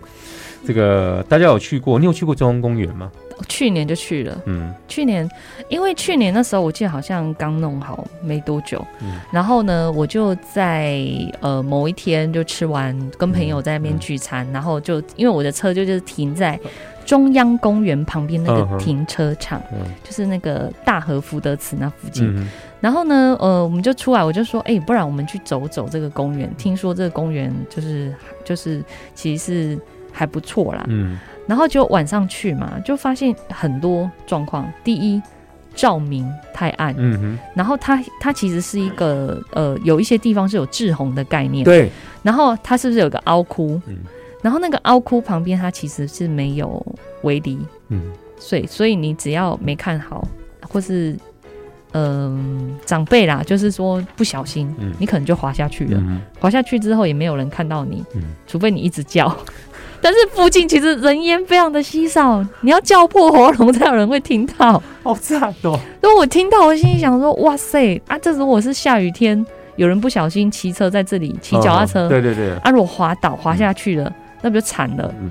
[0.67, 1.99] 这个大家有去过？
[1.99, 3.11] 你有去过中央公园吗？
[3.49, 4.37] 去年就去了。
[4.47, 5.29] 嗯，去年
[5.69, 8.85] 因为去年那时候我记得好像刚弄好没多久。
[9.01, 11.07] 嗯，然后呢，我就在
[11.41, 16.59] 呃某一天就吃完，跟朋友在那边聚餐，然后就因为我的车就就是停在
[17.07, 19.63] 中央公园旁边那个停车场，
[20.03, 22.45] 就是那个大和福德祠那附近。
[22.81, 26.53] 然后呢，呃，我们就出来，我就说，哎，不然我们去走走这个公园。
[26.59, 28.13] 听说这个公园就是
[28.45, 28.83] 就是
[29.15, 29.79] 其实是。
[30.19, 34.69] 还不错啦，嗯，然后就晚上去嘛，就发现很多状况。
[34.83, 35.23] 第一，
[35.77, 41.89] 照明太暗，嗯哼，然后它它其实是一个呃，有一些地方是有滞红的概念，对，
[42.25, 43.81] 然后它是不是有个凹窟？
[43.87, 43.99] 嗯，
[44.43, 46.85] 然后那个凹窟旁边它其实是没有
[47.23, 47.57] 围篱，
[47.91, 48.03] 嗯，
[48.39, 50.27] 所以所以你只要没看好，
[50.69, 51.17] 或是
[51.93, 54.93] 嗯、长辈啦，就是说不小心，嗯。
[54.99, 55.99] 你可能就滑下去了。
[55.99, 58.23] 嗯滑下去之后也没有人看到你，嗯。
[58.47, 59.35] 除非你一直叫。
[60.01, 64.83] 但是附近其实人烟非常的稀少，你要叫破喉咙才有人会听到。
[65.03, 68.19] 好惨哦，如果我听到，我心里想说：哇塞啊！
[68.19, 69.45] 这如果是下雨天，
[69.77, 75.15] 有人不小心骑车在这里骑脚踏车，嗯对对对，啊，如果滑倒滑下去了，那不就惨了？
[75.21, 75.31] 嗯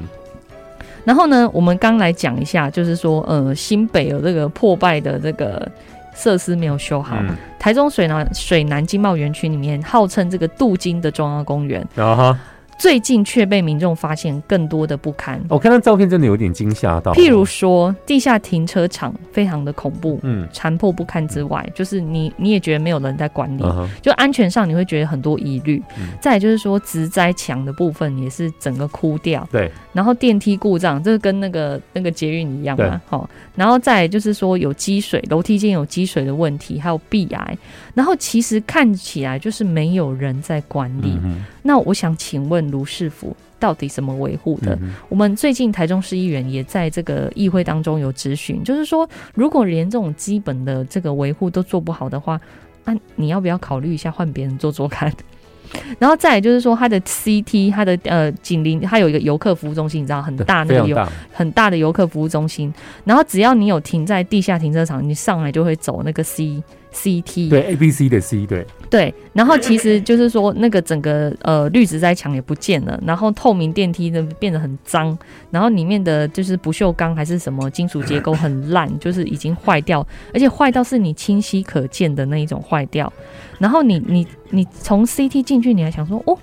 [1.06, 5.66] 然后呢，我们刚来讲一下，就是说，呃，新北有这个破败的这个
[6.14, 7.16] 设施没有修好。
[7.22, 12.40] 嗯，台中水南水南经贸园区里面，号称这个镀金的中央公园，然后哈，
[12.78, 15.42] 最近却被民众发现更多的不堪。
[15.50, 20.48] 我看到照片真的有点惊吓到，譬如说，地下停车场非常的恐怖，嗯。
[20.54, 25.82] 残破不堪之外，就是你你也觉得没有人在管理，嗯就安全上你会觉得很多疑虑。
[26.00, 26.10] 嗯。
[26.22, 37.58] 再来就是说，植栽墙的部分也是整个枯掉，对，然后电梯故障，这个跟那个那个捷运一样嘛，好，然后再来就是说有积水，楼梯间有积水的问题，还有壁癌，
[37.94, 41.20] 然后其实看起来就是没有人在管理。
[41.24, 44.74] 嗯那我想请问卢市府到底怎么维护的？
[44.82, 52.40] 嗯我们最近台中市议员也在这个议会当中有质询，就是说，如果连这种基本的这个维护都做不好的话，
[52.86, 55.12] 那、你要不要考虑一下换别人做做看？
[56.00, 60.98] 然后再来就是说，它的 CT，它的呃紧邻，它有一个游客服务中心，你知道很大那个游
[61.34, 62.74] 很大的游客服务中心。
[63.04, 75.18] 然后只要你有停在地下停车场，你上来就会走那个 C CT，对 A B C 的 C 对，对，然后其实就是说，那个整个呃绿植在墙也不见了，然后透明电梯呢变得很脏，
[75.52, 83.12] 然后里面的就是不锈钢还是什么金属结构很烂，就是已经坏掉，而且坏到是你清晰可见的那一种坏掉。
[83.60, 86.38] 然后你你你从 CT 进去，你还想说哦，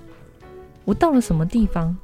[0.84, 1.96] 我到了什么地方？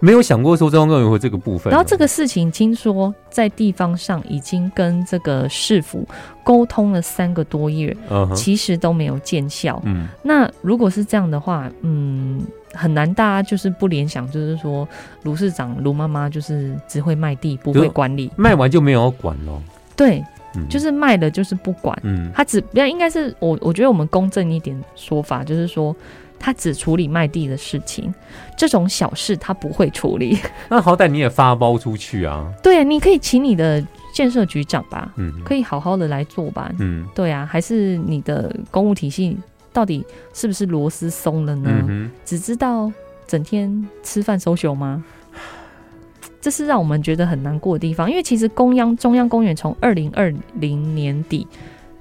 [0.00, 6.06] 没有想过说中央公园会这个部分，然后这个事情听说在地方上已经跟这个市府
[6.42, 7.96] 沟通了三个多月，
[8.34, 9.80] 其实都没有见效。
[9.84, 12.40] 嗯那如果是这样的话，嗯，
[12.72, 14.88] 很难大家就是不联想，就是说
[15.22, 18.30] 卢市长、卢妈妈就是只会卖地，不会管理。
[18.36, 19.62] 卖完就没有要管咯，
[19.94, 20.24] 对，
[20.56, 21.98] 嗯就是卖了就是不管。
[22.02, 25.94] 嗯他只不要应该是我，我觉得我们公正一点说法，就是说
[26.40, 28.12] 他只处理卖地的事情，
[28.56, 30.38] 这种小事他不会处理。
[30.70, 36.72] 那好歹你也发包出去啊，对啊，你可以请你的建设局长吧，嗯可以好好的来做吧。
[36.78, 39.36] 嗯对啊，还是你的公务体系
[39.72, 41.70] 到底是不是螺丝松了呢？
[41.86, 42.90] 嗯，只知道
[43.26, 45.04] 整天吃饭收休吗？
[46.40, 51.46] 这是让我们觉得很难过的地方，因为其实中央中央公园从二零二零年底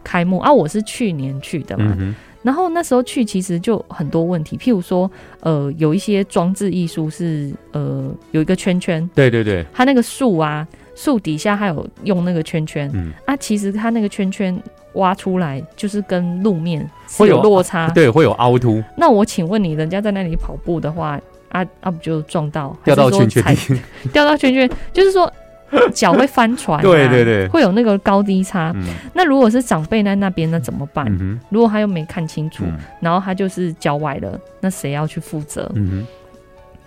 [0.01, 1.95] 开幕啊，我是去年去的嘛，
[2.41, 5.09] 然后那时候去其实就很多问题，譬如说，
[5.41, 14.57] 呃，有一些装置艺术是呃有一个圈圈，对对对，它那个树啊，树底下还有用那个圈圈嗯，啊，其实它那个圈圈
[14.93, 23.43] 挖出来就是跟路面是会有有落差，对，会有凹凸，那我请问你，人家在那里跑步的话，啊啊不就撞到，掉到圈圈
[24.13, 25.31] 掉到圈圈，就是说
[25.93, 28.71] 脚会翻船、啊，对对对会有那个高低差。
[28.75, 31.05] 嗯那如果是长辈在那边，那怎么办？
[31.19, 35.69] 嗯，如果他又没看清楚，嗯然后他就是脚崴了，那谁要去负责？
[35.75, 36.05] 嗯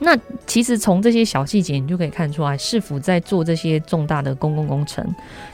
[0.04, 0.18] 那
[0.48, 5.06] 其实从这些小细节，你就可以看出来，市府在做这些重大的公共工程，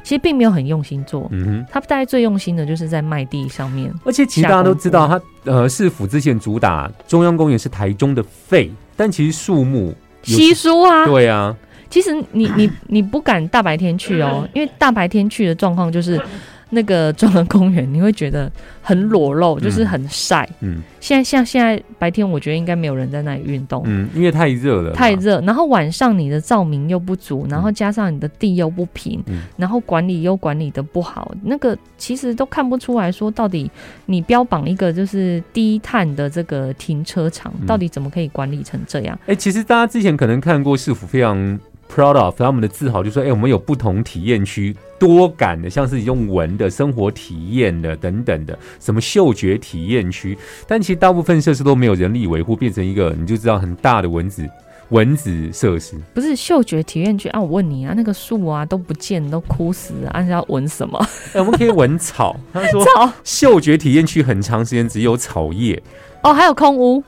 [0.03, 1.29] 其实并没有很用心做。
[1.33, 1.67] 嗯哼。
[1.71, 3.93] 他大概最用心的就是在卖地上面。
[4.07, 11.55] 而且其实大家都知道，他呃市府之前主打中央公园是台中的肺，但其实树木稀疏啊，对啊，
[11.91, 16.21] 其实你你你不敢大白天去哦，因为大白天去的状况就是
[16.71, 20.47] 那个中央公园，你会觉得很裸露，就是很晒。
[20.61, 20.83] 嗯。
[21.01, 23.83] 现在像现在白天，我觉得应该没有人在那里运动。
[23.87, 29.45] 嗯，因为太热了，太热，然后晚上你的照明又不足，然后加上你的地又不平，嗯。
[29.57, 33.71] 然后管理又管理的不好，那个其实都看不出来说到底
[34.05, 37.67] 你标榜一个就是低碳的这个停车场，嗯。
[37.67, 39.19] 到底怎么可以管理成这样？
[39.27, 54.49] 哎、其实大家之前可能看过市府非常 proud of 他们的自豪，就说哎、我们有不同体验区，多感的，像是用闻的生活体验的等等的，什么嗅觉体验区，但其实大部分设施都没有人力维护，变成一个你就知道很大的蚊子
[54.91, 55.97] 蚊子设施。
[56.15, 57.41] 不是嗅觉体验区啊？
[57.41, 60.99] 我问你啊，那个树啊都不见，都枯死了，啊，是要闻什么？
[61.35, 65.83] 哎、我们可以闻草，他说草嗅觉体验区很长时间只有草叶，
[66.23, 67.03] 哦，还有空屋，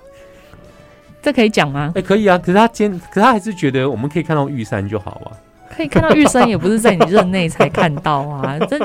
[1.22, 1.92] 这可以讲吗？
[1.94, 5.32] 哎、可以啊，可是他坚，可是他还是觉得我们可以看到玉山就好啊。
[5.68, 8.78] 可以看到玉山，也不是在你任内才看到啊，这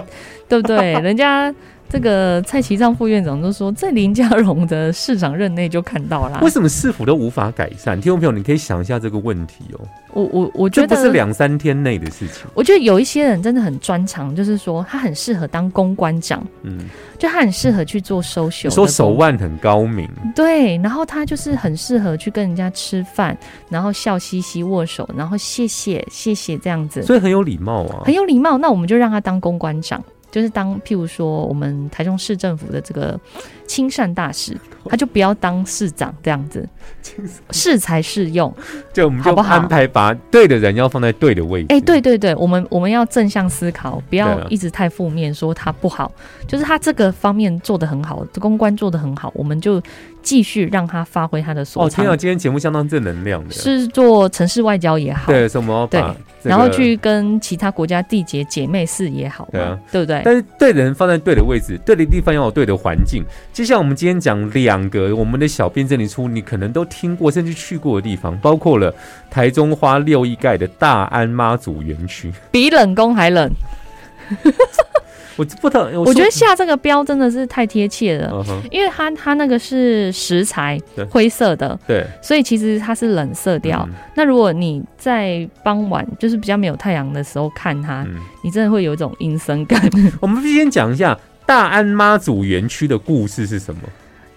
[0.48, 0.94] 对不对？
[1.02, 1.54] 人家
[1.88, 6.40] 这个蔡其昌副院长就说，在林佳荣的市长任内就看到了。
[6.42, 8.00] 为什么市府都无法改善？
[8.02, 9.80] 听众朋友，你可以想一下这个问题哦。
[10.14, 12.46] 我我我觉得不是两三天内的事情。
[12.54, 16.80] 我觉得有一些人真的很专长，就是说他很适合当公关长，嗯，
[17.20, 23.38] 就他很适合去做收修，说手腕很高明，对，然后他就是很适合去跟人家吃饭，
[23.70, 28.58] 然后笑嘻嘻握手，然后谢谢谢谢这样子，所以很有礼貌啊，很有礼貌。
[28.58, 30.02] 那我们就让他当公关长。
[30.36, 33.18] 就是当譬如说我们台中市政府的这个
[33.68, 34.56] 亲善大使，
[34.90, 36.68] 他就不要当市长这样子，
[37.52, 38.54] 适才适用，
[38.94, 41.68] 就我们就安排把对的人要放在对的位置。
[41.70, 46.12] 哎，对对对，我们我们要正向思考，不要一直太负面说他不好，
[46.48, 49.82] 就是他这个方面做的很好，公关做的很好，我们就。
[50.26, 52.04] 继续让他发挥他的所长。
[52.04, 53.52] 哦，天啊，今天节目相当正能量的。
[53.52, 56.04] 是做城市外交也好，对什么对，
[56.42, 60.24] 然后去跟其他国家缔结姐妹市也好，对啊，对不对？
[60.26, 63.24] 但是对的人放在对的位置，对的地方要有对的环境。
[63.56, 68.94] 就像我们今天讲两个，我们的小编这里出，你可能都听过甚至去过的地方，包括了
[69.30, 73.50] 台中花六一盖的大安妈祖园区，比冷宫还冷。
[75.38, 80.78] 我不特，我觉得下这个标真的是太贴切了，因为它它那个是石材
[81.10, 83.88] 灰色的，对，所以其实它是冷色调。
[84.16, 88.06] 那如果你在傍晚就是比较没有太阳的时候看它，
[88.44, 89.82] 你真的会有一种阴森感。
[90.20, 93.82] 我们先讲一下大安妈祖园区的故事是什么。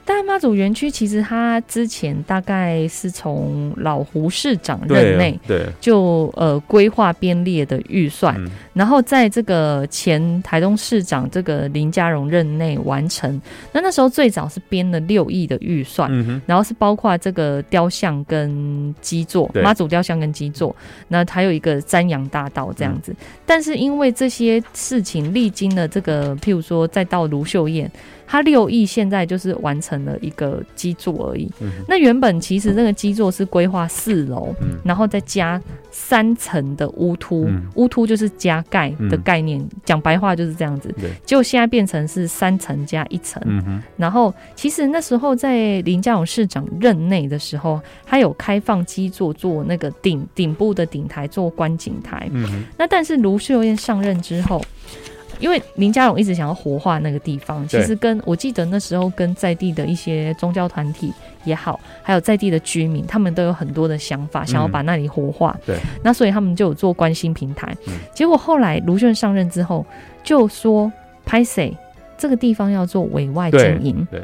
[0.05, 8.35] 大安妈祖园区其实它之前大概是从老胡市长任内，对，就呃规划编列的预算，
[8.79, 13.29] 然后在这个前台东市长这个林佳荣任内完成。
[13.72, 16.09] 那那时候最早是编了六亿的预算，
[16.47, 20.74] 然后是包括这个雕像跟基座，妈祖雕像跟基座，
[21.09, 23.12] 那还有一个瞻仰大道这样子。
[23.45, 27.91] 但是因为这些事情历经了这个，譬如说再到卢秀燕。
[28.31, 31.51] 他六亿现在就是完成了一个基座而已。
[31.89, 34.55] 那原本其实那个基座是规划四楼，
[34.85, 35.59] 然后再加
[35.91, 40.95] 三层的屋突，屋突就是加盖的概念，讲白话就是这样子。
[41.25, 43.43] 结果现在变成是三层加一层。
[43.97, 52.31] 然后其实那时候在林佳勇市长任内的时候，他有开放基座做那个顶顶部的顶台做观景台。
[52.77, 54.64] 那但是卢秀燕上任之后。
[55.39, 61.12] 因为林佳荣一直想要活化那个地方，其实跟我记得那时候跟在地的一些宗教团体
[61.45, 65.57] 也好，还有在地的居民，他们都有很多的想法，想要把那里活化。
[65.64, 67.76] 对，那所以他们就有做关心平台。
[68.14, 69.84] 结果后来卢俊上任之后，
[70.22, 70.91] 就说
[71.24, 71.76] 拍谁
[72.16, 74.07] 这个地方要做委外经营。
[74.11, 74.22] 对，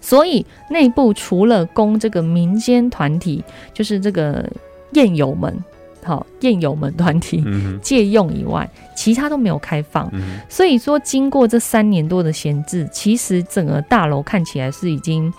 [0.00, 4.48] 所以内部除了供这个民间团体，就是这个
[4.92, 5.56] 宴友们。
[6.08, 7.44] 好，宴友们团体
[7.82, 10.10] 借用以外，其他都没有开放。
[10.48, 15.30] 所以说，经过这三年多的闲置，其实整个大楼看起来是已经，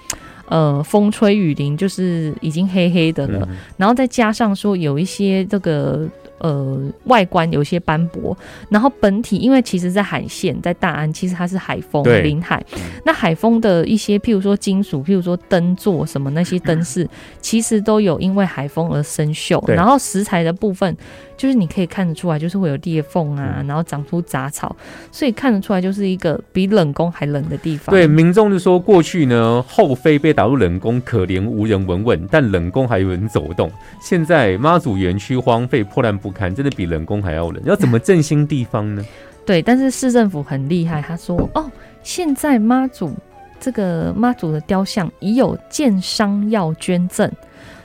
[0.48, 3.50] 呃，风吹雨淋，就是已经黑黑的了。
[3.76, 6.08] 然后再加上说，有一些这个。
[6.40, 8.38] 呃，外观有些斑驳，
[8.70, 12.64] 然后本体因为其实，在海线，在大安，其实它是海风临海，
[13.06, 17.08] 那海风的一些，譬如说金属，譬如说灯座什么那些灯饰，
[17.42, 19.64] 其实都有因为海风而生锈。
[19.72, 20.96] 然后石材的部分，
[21.40, 24.76] 就是你可以看得出来，就是会有裂缝啊，然后长出杂草，
[25.12, 27.94] 所以看得出来就是一个比冷宫还冷的地方。
[27.94, 33.72] 对，民众就说过去呢，后妃被打入冷宫，可怜无人闻闻，但冷宫还有人走动。
[34.02, 36.30] 现在妈祖园区荒废破烂不。
[36.30, 39.04] 堪，真的比冷宫还要冷，要怎么振兴地方呢？
[39.46, 41.72] 对，但是市政府很厉害，他说：“哦，
[42.04, 43.14] 现在妈祖
[43.60, 47.30] 这个妈祖的雕像已有建商要捐赠，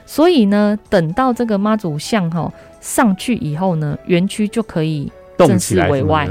[0.05, 2.53] 所以呢，等到这个妈祖像哈
[2.85, 6.29] 上去以后呢，园区就可以正式为外。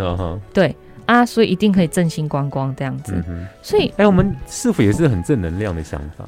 [0.52, 0.74] 对
[1.06, 3.12] 啊，所以一定可以振兴观光这样子。
[3.60, 6.24] 所以，哎，我们师傅也是很正能量的想法。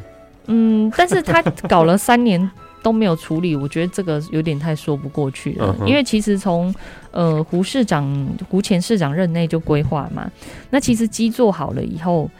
[0.46, 2.50] 嗯，但是他搞了三年。”
[2.82, 5.74] 都没有处理，我觉得这个有点太说不过去了。
[5.84, 6.72] 因为其实从
[7.10, 10.30] 呃胡市长、胡前市长任内就规划嘛，
[10.70, 12.30] 那其实基做好了以后，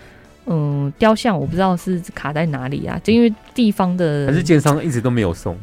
[0.45, 5.57] 嗯，雕像我不知道是卡在哪里啊，就因为地方的还是建商一直都没有送。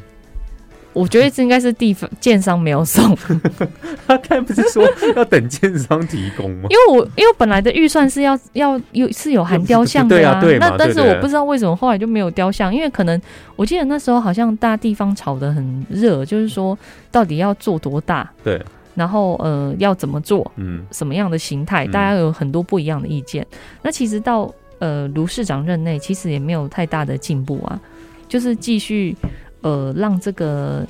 [0.93, 3.17] 我觉得这应该是地方建商没有送，
[4.07, 6.67] 他刚不是说要等建商提供吗？
[6.69, 13.19] 因为我因为本来的预算是要要有是有含雕像的啊，那但是我不知道为什么后来就没有雕像，因为可能
[13.55, 16.77] 我记得那时候好像大地方炒得很热，就是说
[17.11, 18.61] 到底要做多大，对，
[18.93, 23.43] 然后呃要怎么做，嗯，什么样的形态，大家有很多不一样的意见。
[23.81, 27.79] 那其实到呃卢市长任内，其实也没有太大的进步啊，
[28.27, 29.15] 就是继续。
[29.63, 30.85] 呃，让这个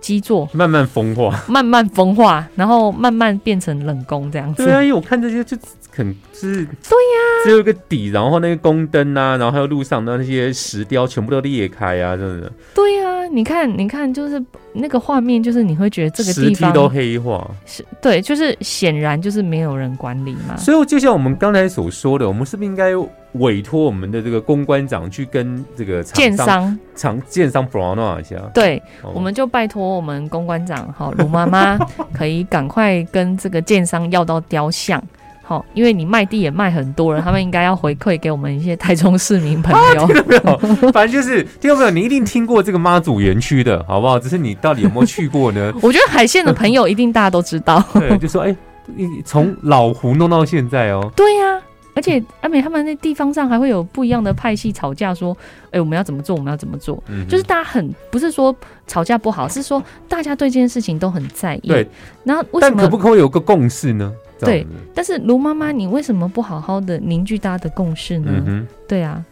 [0.00, 4.64] 基座，慢慢风化， 慢慢风化，然后慢慢变成冷宫这样子。
[4.64, 5.56] 对啊，因为我看这些就
[5.90, 12.50] 很是，对呀，只有一个底，然后那个宫灯啊，然后还有路上的那些石雕全部都裂开啊，真的。
[12.74, 14.42] 对呀，你看，你看，就是
[14.72, 20.56] 那个画面，就是你会觉得这个地方都黑化，是对，就是显然就是没有人管理嘛。
[20.56, 22.92] 所以就像我们刚才所说的，我们是不是应该
[23.32, 28.36] 委托我们的这个公关长去跟这个建商、厂建商 b r o w 一下？
[28.54, 28.82] 对，
[29.14, 31.78] 我们就拜托我们公关长，好卢妈妈，
[32.12, 35.02] 可以赶快跟这个建商要到雕像。
[35.50, 40.06] 好，因为你卖地也卖很多了，他们应该要回馈给我们一些台中市民朋友。
[40.06, 40.36] 听到没
[40.86, 40.92] 有？
[40.92, 41.90] 反正就是听到没有？
[41.90, 44.16] 你一定听过这个妈祖园区的，好不好？
[44.16, 45.72] 只是你到底有没有去过呢？
[45.82, 47.84] 我觉得海线的朋友一定大家都知道。
[47.98, 48.56] 对，就说哎，
[49.24, 51.10] 从老湖弄到现在哦。
[51.16, 51.60] 对呀，
[51.96, 55.36] 而且阿美他们那地方上还会有不一样的派系吵架，说
[55.72, 57.02] 哎我们要怎么做，我们要怎么做？
[57.08, 58.54] 嗯就是大家很不是说
[58.86, 61.66] 吵架不好，是说大家对这件事情都很在意。
[61.66, 61.84] 对，
[62.22, 64.12] 然后但可不可以有个共识呢？
[64.46, 68.30] 对，但是卢妈妈，你为什么不好好的凝聚大家的共识呢？
[68.88, 69.24] 对啊，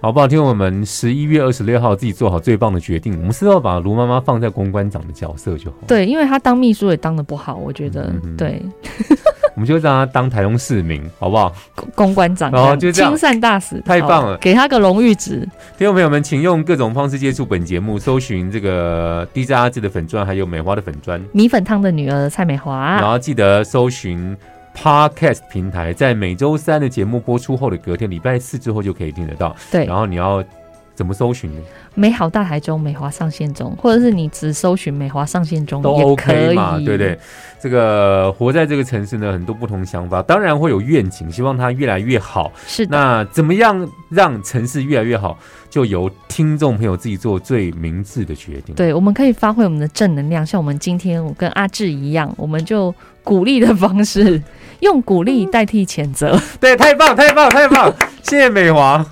[0.00, 0.28] 好不好？
[0.28, 5.76] 听我们十一月二十六号自己做好最棒的决定，我们是要把卢妈妈放在公关长的角色就好。
[5.86, 8.12] 对，因为她当秘书也当的不好，我觉得。
[8.36, 8.62] 对，
[9.56, 11.52] 我们就让她当台中市民，好不好？
[11.94, 15.48] 公关长，然后就亲善大使，太棒了，给他个荣誉值。
[15.78, 22.96] 听众朋友们，请用各种方式接触本节目，搜寻这个 DJ 阿志的粉砖，还有美华的粉砖，米粉汤的女儿蔡美华。
[23.00, 24.36] 然后记得搜寻。
[24.76, 29.56] Podcast 平台在每周三的节目播出后的隔天，礼拜四之后就可以听得到。
[29.72, 30.44] 对，然后你要
[30.94, 31.60] 怎么搜寻呢？
[31.94, 36.78] 美好大台中美华上线中，或者是你只搜寻美华上线中都 OK 嘛？
[36.78, 37.18] 对不对？
[37.58, 42.52] 这个活在这个城市呢，很多不同想法，当然会有愿景，希望它越来越好。
[42.66, 45.36] 是，那怎么样让城市越来越好，
[45.68, 48.74] 就由听众朋友自己做最明智的决定。
[48.74, 54.40] 对，我们可以发挥我们的正能量，像我们今天我跟阿志一样，我们就鼓励的方式。
[54.80, 57.92] 用鼓励代替谴责，对，太棒，太棒，太棒！
[58.22, 59.04] 谢谢美华。